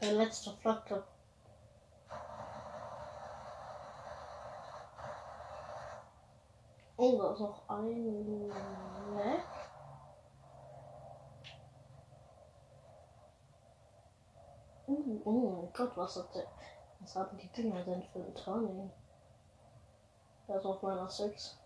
Der 0.01 0.13
letzte 0.13 0.53
Flagge. 0.59 1.03
Oh, 6.97 7.19
da 7.19 7.33
ist 7.33 7.41
noch 7.41 7.69
ein 7.69 8.49
Leck. 9.17 9.45
Oh, 14.87 15.21
oh 15.25 15.31
mein 15.33 15.73
Gott, 15.73 15.97
was 15.97 16.17
hat 16.17 16.35
der? 16.35 16.47
Was 17.01 17.17
haben 17.17 17.39
die 17.39 17.49
Dinger 17.49 17.83
denn 17.85 18.03
für 18.03 18.19
ein 18.19 18.35
Turning? 18.35 18.91
Das 20.47 20.65
auf 20.65 20.83
meiner 20.83 21.09
6. 21.09 21.59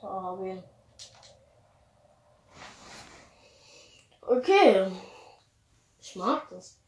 So, 0.00 0.08
habe 0.08 0.62
Okay. 4.28 4.92
Ich 5.98 6.14
mag 6.16 6.50
das. 6.50 6.78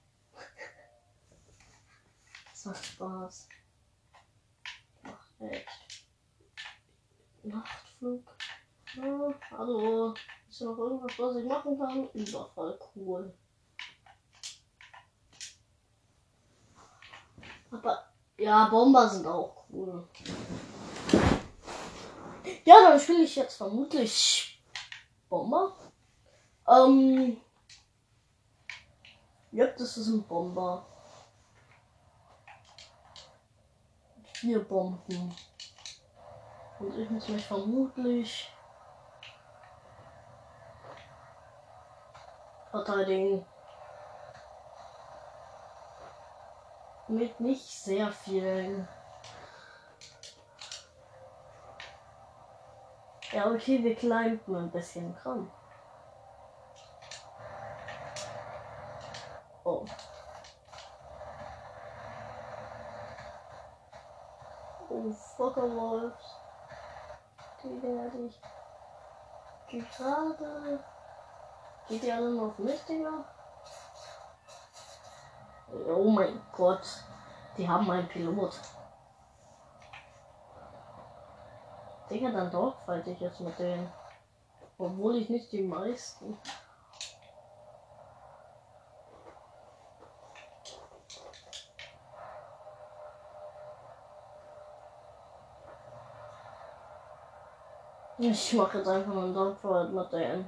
Das 2.50 2.64
macht 2.66 2.84
Spaß. 2.84 3.48
Macht 5.02 5.40
echt. 5.40 5.68
Nachtflug. 7.42 8.36
Ja, 8.94 9.34
hallo. 9.52 10.14
Ist 10.50 10.60
noch 10.60 10.76
irgendwas, 10.76 11.18
was 11.18 11.36
ich 11.36 11.46
machen 11.46 11.78
kann? 11.78 12.10
Überfall 12.10 12.78
cool. 12.94 13.32
Aber 17.70 18.12
ja, 18.36 18.68
Bomber 18.68 19.08
sind 19.08 19.26
auch 19.26 19.64
cool. 19.72 20.06
Ja, 22.66 22.74
dann 22.82 23.00
spiele 23.00 23.22
ich 23.22 23.34
jetzt 23.34 23.56
vermutlich 23.56 24.62
Bomber. 25.30 25.89
Ähm. 26.70 27.40
Ja, 29.50 29.66
das 29.66 29.96
ist 29.96 30.06
ein 30.06 30.22
Bomber. 30.22 30.86
Vier 34.34 34.62
Bomben. 34.62 35.34
Und 36.78 36.96
ich 36.96 37.10
muss 37.10 37.28
mich 37.28 37.44
vermutlich 37.44 38.50
verteidigen. 42.70 43.44
Mit 47.08 47.40
nicht 47.40 47.66
sehr 47.66 48.12
vielen. 48.12 48.86
Ja, 53.32 53.50
okay, 53.50 53.82
wir 53.82 53.96
climben 53.96 54.54
ein 54.54 54.70
bisschen 54.70 55.14
dran. 55.16 55.50
Oh. 59.64 59.84
Oh, 64.88 65.12
Fucker 65.36 65.70
Wolves. 65.70 66.36
Die 67.62 67.80
die 67.80 69.78
ich 69.78 69.96
gerade. 69.96 70.84
Geht 71.88 72.02
die 72.02 72.12
alle 72.12 72.30
noch 72.30 72.48
auf 72.48 72.58
mich, 72.58 72.80
Digga? 72.84 73.24
Oh 75.88 76.10
mein 76.10 76.40
Gott. 76.52 77.04
Die 77.56 77.68
haben 77.68 77.90
einen 77.90 78.08
Pilot. 78.08 78.58
Digga, 82.08 82.30
dann 82.30 82.50
doch 82.50 82.80
falte 82.86 83.10
ich 83.10 83.20
jetzt 83.20 83.40
mit 83.40 83.58
denen. 83.58 83.92
Obwohl 84.78 85.16
ich 85.16 85.28
nicht 85.28 85.52
die 85.52 85.62
meisten. 85.62 86.38
Ich 98.22 98.52
mache 98.52 98.76
jetzt 98.76 98.86
einfach 98.86 99.12
einen 99.16 99.32
Dogfight 99.32 99.90
mit 99.90 100.12
denen. 100.12 100.46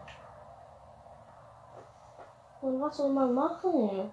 Und 2.60 2.82
was 2.82 2.94
soll 2.98 3.08
man 3.08 3.32
machen? 3.32 4.12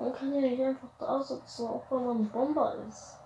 Man 0.00 0.12
kann 0.12 0.34
ja 0.34 0.40
nicht 0.40 0.60
einfach 0.60 0.88
da 0.98 1.22
sitzen, 1.22 1.68
auch 1.68 1.84
wenn 1.90 2.04
man 2.04 2.16
ein 2.16 2.30
Bomber 2.30 2.74
ist. 2.88 3.20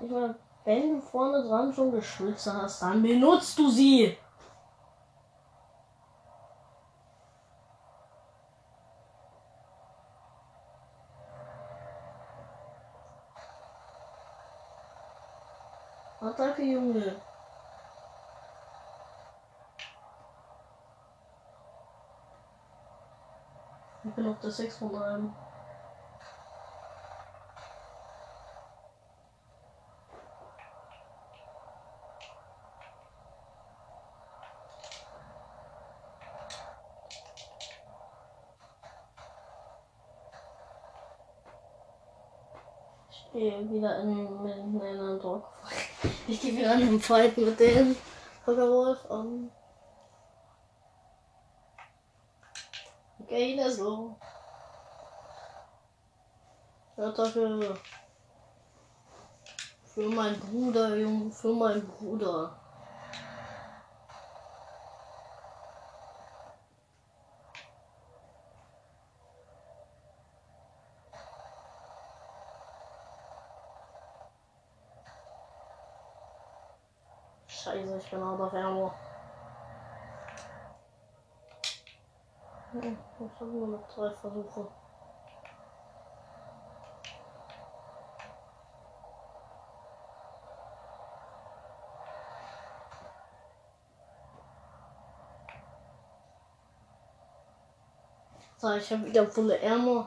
Ich 0.00 0.10
meine, 0.10 0.34
wenn 0.64 0.94
du 0.94 1.00
vorne 1.02 1.46
dran 1.46 1.70
schon 1.70 1.92
Geschütze 1.92 2.50
hast, 2.54 2.80
dann 2.80 3.02
benutzt 3.02 3.58
du 3.58 3.68
sie. 3.68 4.16
Attacke, 16.20 16.62
Junge. 16.62 17.16
Der 24.48 24.54
6 24.54 24.76
von 24.78 24.96
einem. 24.96 25.34
Wieder 43.34 44.00
in, 44.00 44.08
in, 44.08 44.80
in 44.80 44.82
einen 44.82 45.20
Druck. 45.20 45.44
Ich 46.26 46.40
gehe 46.40 46.56
wieder 46.56 46.72
in 46.72 46.88
einen 46.88 47.00
Fight 47.00 47.36
mit 47.36 47.60
dem 47.60 47.94
Wolf 48.46 49.10
an. 49.10 49.50
Okay, 53.20 53.54
let's 53.56 53.78
Attacke. 56.98 57.78
Für 59.84 60.08
meinen 60.08 60.40
Bruder, 60.40 60.96
Junge, 60.96 61.30
für 61.30 61.54
meinen 61.54 61.86
Bruder. 61.86 62.58
Scheiße, 77.46 77.98
ich 77.98 78.10
bin 78.10 78.22
out 78.22 78.40
of 78.40 78.54
ammo. 78.54 78.92
Ja, 82.74 82.82
ich 82.82 83.40
habe 83.40 83.50
nur 83.50 83.68
noch 83.68 83.88
drei 83.88 84.10
Versuche. 84.10 84.68
So, 98.60 98.72
ich 98.72 98.90
habe 98.90 99.06
wieder 99.06 99.24
volle 99.30 99.56
Ärmel. 99.60 100.04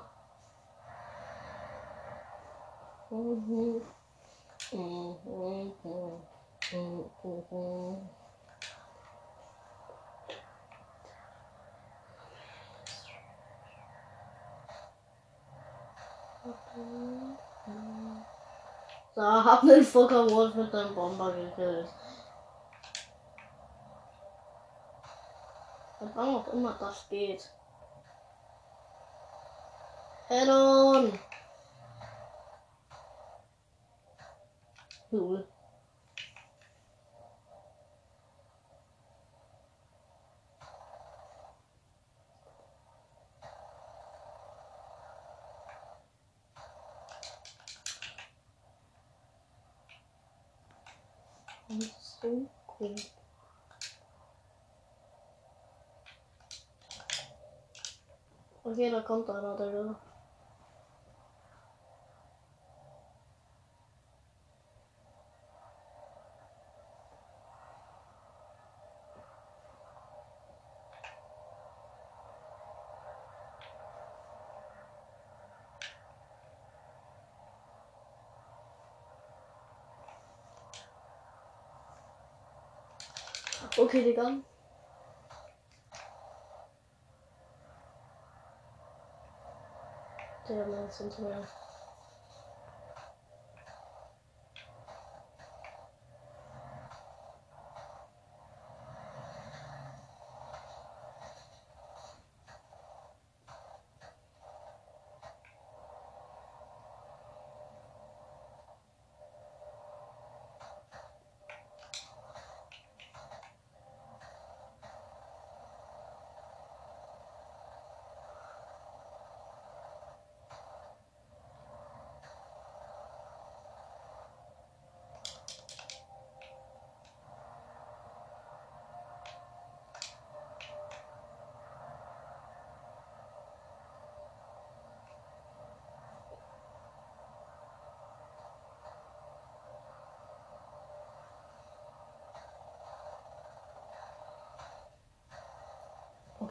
Mhm. 3.09 3.81
Mhm. 4.73 5.15
Mhm. 5.23 5.81
So, 19.15 19.21
hab 19.21 19.63
einen 19.63 19.83
Fucker 19.83 20.29
Wolf 20.29 20.55
mit 20.55 20.75
einem 20.75 20.93
Bomber 20.93 21.31
gekillt. 21.31 21.87
Und 26.01 26.15
wann 26.15 26.35
auch 26.35 26.47
immer 26.51 26.73
das 26.77 27.07
geht. 27.07 27.49
Head 30.31 30.47
on! 30.47 31.11
Cool. 35.09 35.45
So 51.99 52.47
cool. 52.79 52.95
Okay, 58.63 58.89
da 58.89 59.01
kommt 59.01 59.29
einer, 59.29 59.99
Digga. 84.03 84.07
Okay, 84.07 84.13
Digga. 84.13 84.41
Der 90.47 90.67
Mann 90.67 90.87
ist 90.87 90.97
hinter 90.97 91.21
mir. 91.21 91.47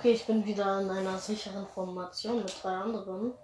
Okay, 0.01 0.13
ich 0.13 0.27
bin 0.27 0.47
wieder 0.47 0.81
in 0.81 0.89
einer 0.89 1.19
sicheren 1.19 1.67
Formation 1.67 2.39
mit 2.39 2.63
drei 2.63 2.75
anderen. 2.75 3.35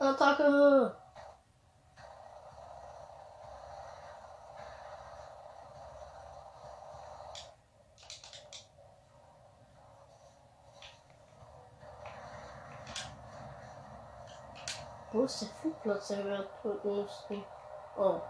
Attacke! 0.00 0.96
Wo 15.12 15.26
den 15.98 16.24
wir 16.26 16.48
töten 16.62 16.96
mussten? 16.96 17.44
Oh. 17.96 18.20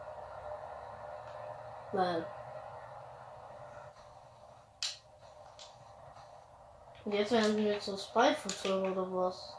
Nein. 1.93 2.25
Und 7.05 7.13
jetzt 7.13 7.33
werden 7.33 7.57
wir 7.57 7.81
zu 7.81 7.97
Spyfutter 7.97 8.83
oder 8.83 9.13
was? 9.13 9.57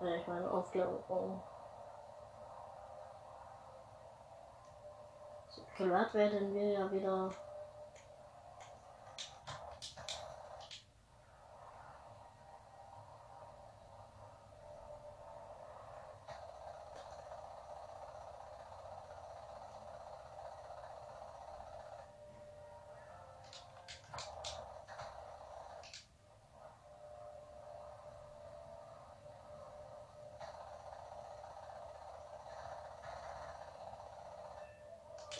Ja, 0.00 0.14
ich 0.14 0.26
meine 0.26 0.50
Aufklärung. 0.50 1.42
So, 5.48 5.62
Gehört 5.78 6.14
werden 6.14 6.54
wir 6.54 6.72
ja 6.72 6.90
wieder 6.92 7.30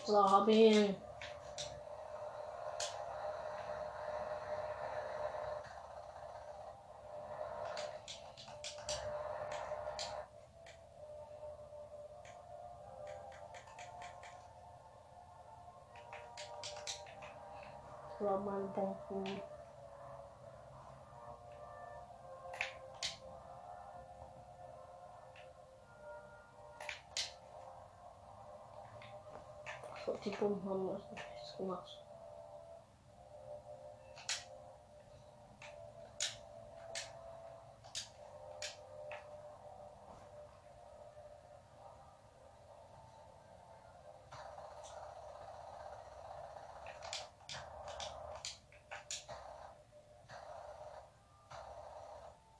So, 0.07 0.23
hab 0.23 0.47
Bomben 30.47 30.69
haben 30.69 30.87
das 30.87 31.11
nichts 31.11 31.57
gemacht. 31.57 31.97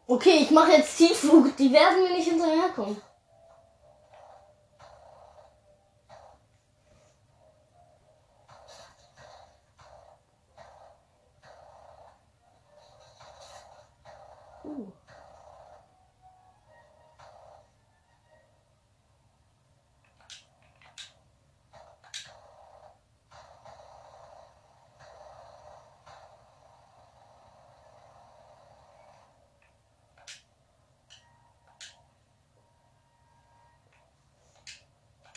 Okay, 0.09 0.39
ich 0.41 0.51
mache 0.51 0.71
jetzt 0.71 0.97
Tiefflug. 0.97 1.55
Die 1.57 1.71
werden 1.71 2.03
mir 2.03 2.09
nicht 2.09 2.29
hinterherkommen. 2.29 3.01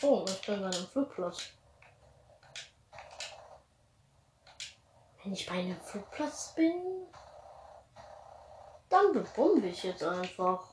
Oh, 0.13 0.25
ich 0.27 0.41
bin 0.45 0.59
bei 0.59 0.65
einem 0.65 0.87
Flugplatz. 0.87 1.53
Wenn 5.23 5.31
ich 5.31 5.45
bei 5.45 5.53
einem 5.53 5.79
Flugplatz 5.79 6.53
bin, 6.53 7.07
dann 8.89 9.13
bebombe 9.13 9.67
ich 9.67 9.83
jetzt 9.83 10.03
einfach. 10.03 10.65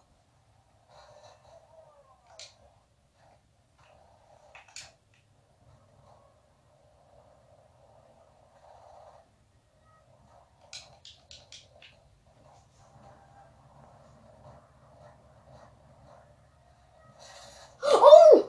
Oh! 17.84 18.44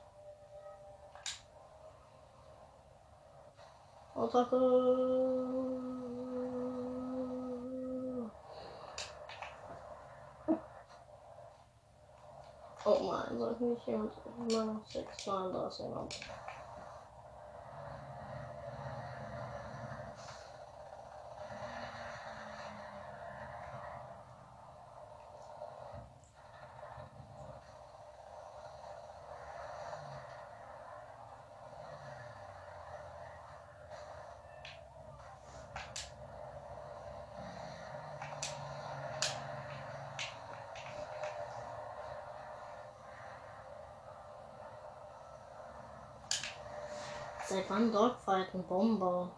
Attacke. 4.15 4.55
Oh 12.85 13.11
nein, 13.11 13.37
soll 13.37 13.53
ich 13.53 13.59
nicht 13.59 13.87
jemand 13.87 14.13
immer 14.49 14.81
6 14.87 15.27
mal 15.27 15.53
das 15.53 15.77
jemand? 15.77 16.19
Seit 47.83 47.91
wann 47.91 47.91
Dogfight 47.91 48.53
und 48.53 48.67
Bomber? 48.67 49.31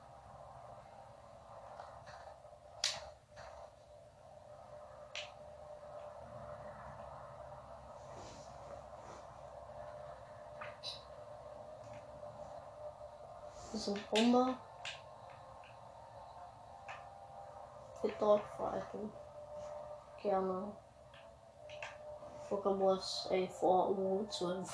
Ein 13.88 14.00
Bomber. 14.12 14.56
Für 18.02 18.10
Dogfighten. 18.10 19.12
Gerne. 20.22 20.72
Ey, 23.30 23.48
vor 23.48 23.90
U12. 23.90 24.70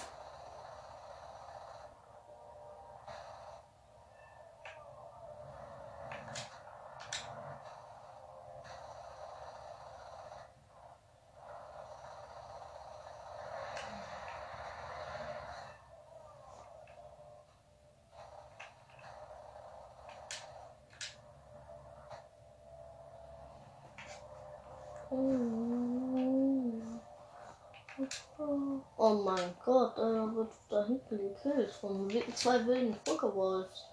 Oh 28.97 29.13
mein 29.25 29.53
Gott, 29.65 29.97
da 29.97 30.33
wird 30.33 30.53
da 30.69 30.85
hinten 30.85 31.17
gekillt 31.17 31.71
von 31.73 32.09
zwei 32.33 32.65
wilden 32.65 32.95
Pokéballs. 33.05 33.83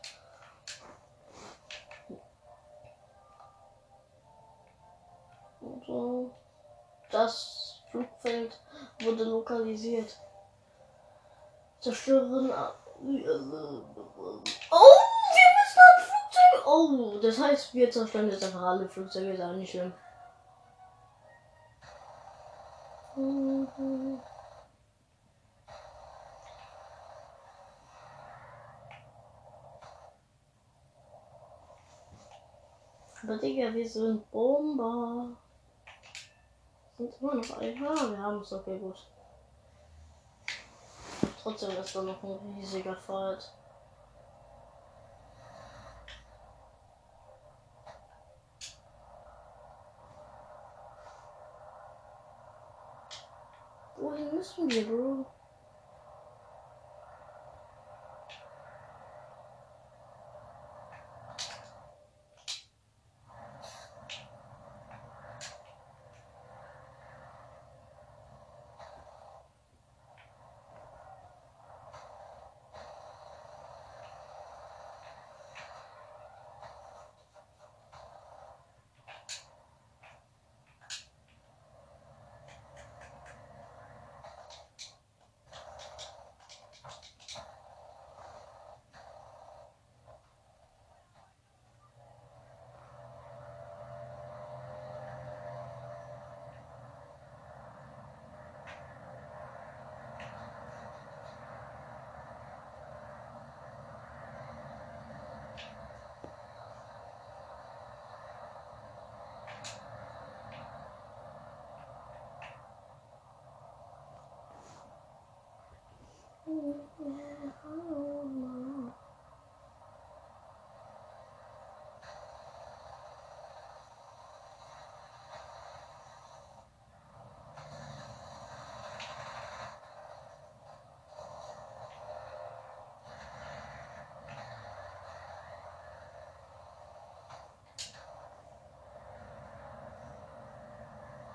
So. 5.87 6.31
Das 7.11 7.83
Flugfeld 7.91 8.59
wurde 9.01 9.25
lokalisiert. 9.25 10.17
Zerstören. 11.81 12.53
a- 12.53 12.75
Oh, 13.01 13.05
wir 15.35 15.49
müssen 15.57 15.81
ein 15.81 16.03
Flugzeug. 16.05 16.67
Oh, 16.67 17.19
das 17.23 17.39
heißt, 17.39 17.75
wir 17.75 17.91
zerstören 17.91 18.29
jetzt 18.31 18.45
einfach 18.45 18.63
alle 18.63 18.89
Flugzeuge, 18.89 19.33
ist 19.33 19.41
auch 19.43 19.53
nicht 19.53 19.71
schlimm. 19.71 19.93
Mhm. 23.17 24.21
Aber 33.29 33.37
Digga, 33.37 33.75
wir 33.75 33.87
sind 33.87 34.31
Bomber. 34.31 35.37
Sind 36.97 37.13
immer 37.21 37.35
noch 37.35 37.59
ein. 37.59 37.87
Ah, 37.87 38.11
wir 38.11 38.19
haben 38.19 38.41
es 38.41 38.51
okay 38.55 38.79
gut. 38.79 39.07
Trotzdem 41.43 41.77
ist 41.77 41.95
da 41.95 42.03
noch 42.05 42.23
ein 42.23 42.55
riesiger 42.57 42.97
Fight. 42.97 43.53
Wohin 53.99 54.35
müssen 54.35 54.71
wir, 54.71 54.87
Bro? 54.89 55.27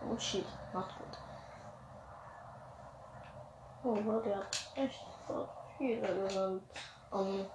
Oh 0.06 0.18
shit, 0.20 0.46
not 0.74 0.90
gut. 1.00 1.18
Oh, 3.84 3.96
aber 3.96 4.22
der 4.22 4.38
hat 4.38 4.72
echt 4.76 5.00
so 5.00 5.13
viele. 5.78 6.62
Um, 7.12 7.46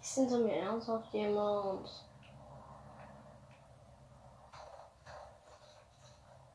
ist 0.00 0.14
hinter 0.14 0.38
mir 0.38 0.56
ernsthaft 0.56 1.12
jemand? 1.12 1.88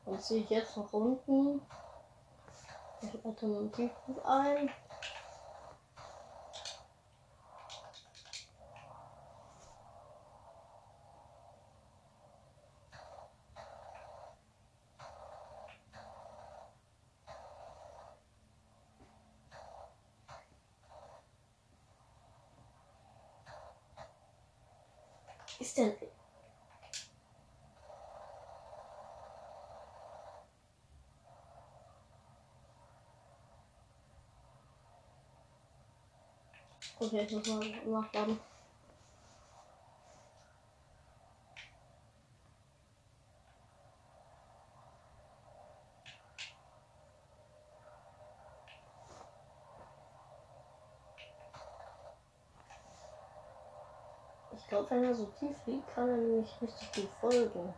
Und 0.04 0.22
sehe 0.22 0.42
ich 0.42 0.50
jetzt 0.50 0.76
nach 0.76 0.92
unten? 0.92 1.60
Ich 3.02 3.72
Tiefpunkt 3.72 4.24
ein. 4.24 4.70
Ist 25.58 25.78
denn. 25.78 25.94
Okay, 37.06 37.24
ich 37.24 37.36
muss 37.36 37.46
mal 37.46 37.60
nachladen. 37.86 38.40
Ich 54.56 54.66
glaube, 54.66 54.90
wenn 54.90 55.04
er 55.04 55.14
so 55.14 55.26
tief 55.26 55.54
liegt, 55.66 55.94
kann 55.94 56.08
er 56.08 56.16
nämlich 56.16 56.60
richtig 56.60 56.92
gut 56.92 57.08
folgen. 57.20 57.72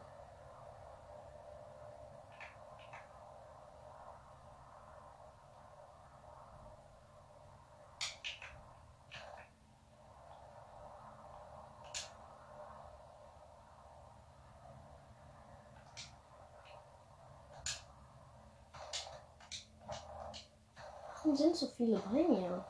Warum 21.28 21.36
sind 21.36 21.54
so 21.54 21.66
viele 21.76 21.98
bei 21.98 22.22
mir? 22.22 22.64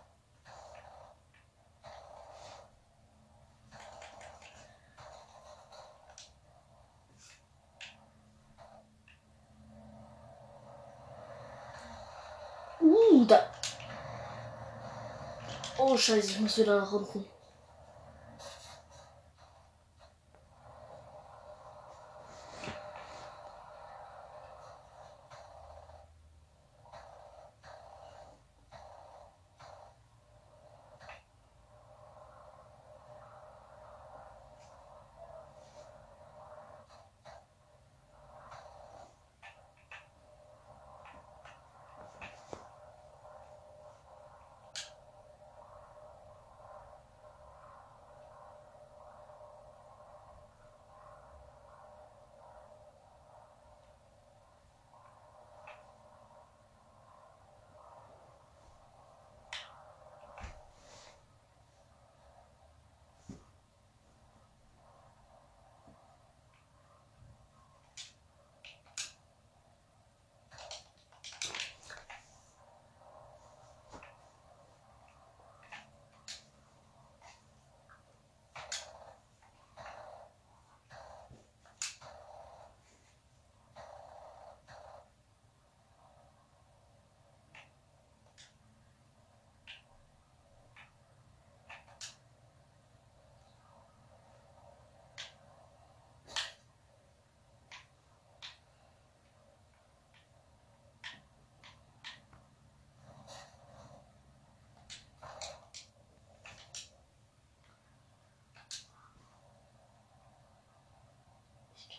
Uh, 12.80 13.24
da. 13.26 13.48
Oh, 15.78 15.96
scheiße, 15.96 16.18
ich 16.18 16.40
muss 16.40 16.58
wieder 16.58 16.80
nach 16.80 16.92
unten. 16.92 17.37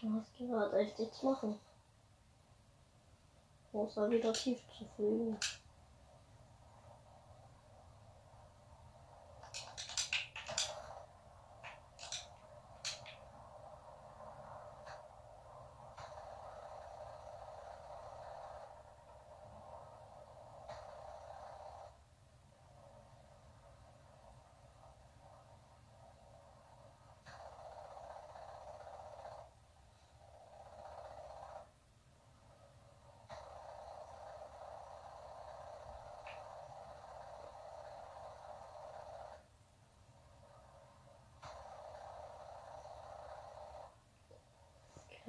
Das 0.02 0.34
gerade 0.38 0.78
echt 0.80 0.98
nichts 0.98 1.22
machen. 1.24 1.60
Außer 3.74 4.10
wieder 4.10 4.34
tief 4.34 4.60
zu 4.78 4.86
fliegen. 4.96 5.38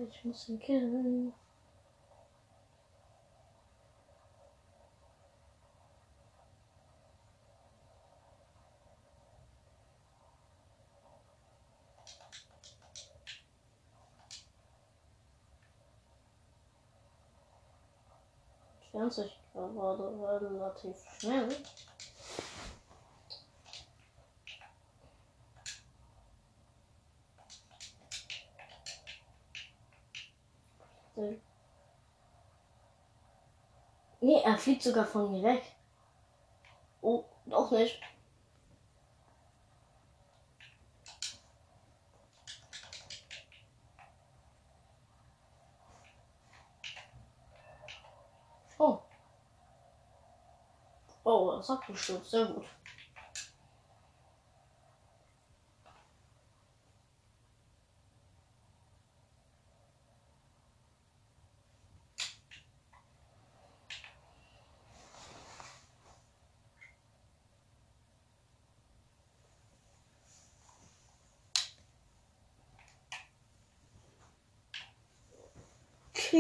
Ich 0.09 0.25
muss 0.25 0.49
ihn 0.49 0.59
killen. 0.59 1.35
Entfernt 18.93 19.13
sich 19.13 19.41
gerade 19.53 20.51
relativ 20.51 20.97
schnell. 21.19 21.49
Nee, 34.31 34.43
er 34.45 34.57
fliegt 34.57 34.85
sogar 34.85 35.05
von 35.05 35.33
mir 35.33 35.43
weg. 35.43 35.63
Oh, 37.01 37.25
doch 37.47 37.73
nicht. 37.73 38.01
Oh. 48.79 49.01
Oh, 51.25 51.61
gestürzt. 51.89 52.31
Sehr 52.31 52.47
gut. 52.47 52.65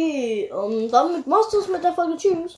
Okay, 0.01 0.51
um, 0.51 0.91
damit 0.91 1.27
machst 1.27 1.53
du 1.53 1.59
es 1.59 1.69
mit 1.69 1.85
der 1.85 1.93
Folge. 1.93 2.17
Tschüss. 2.17 2.49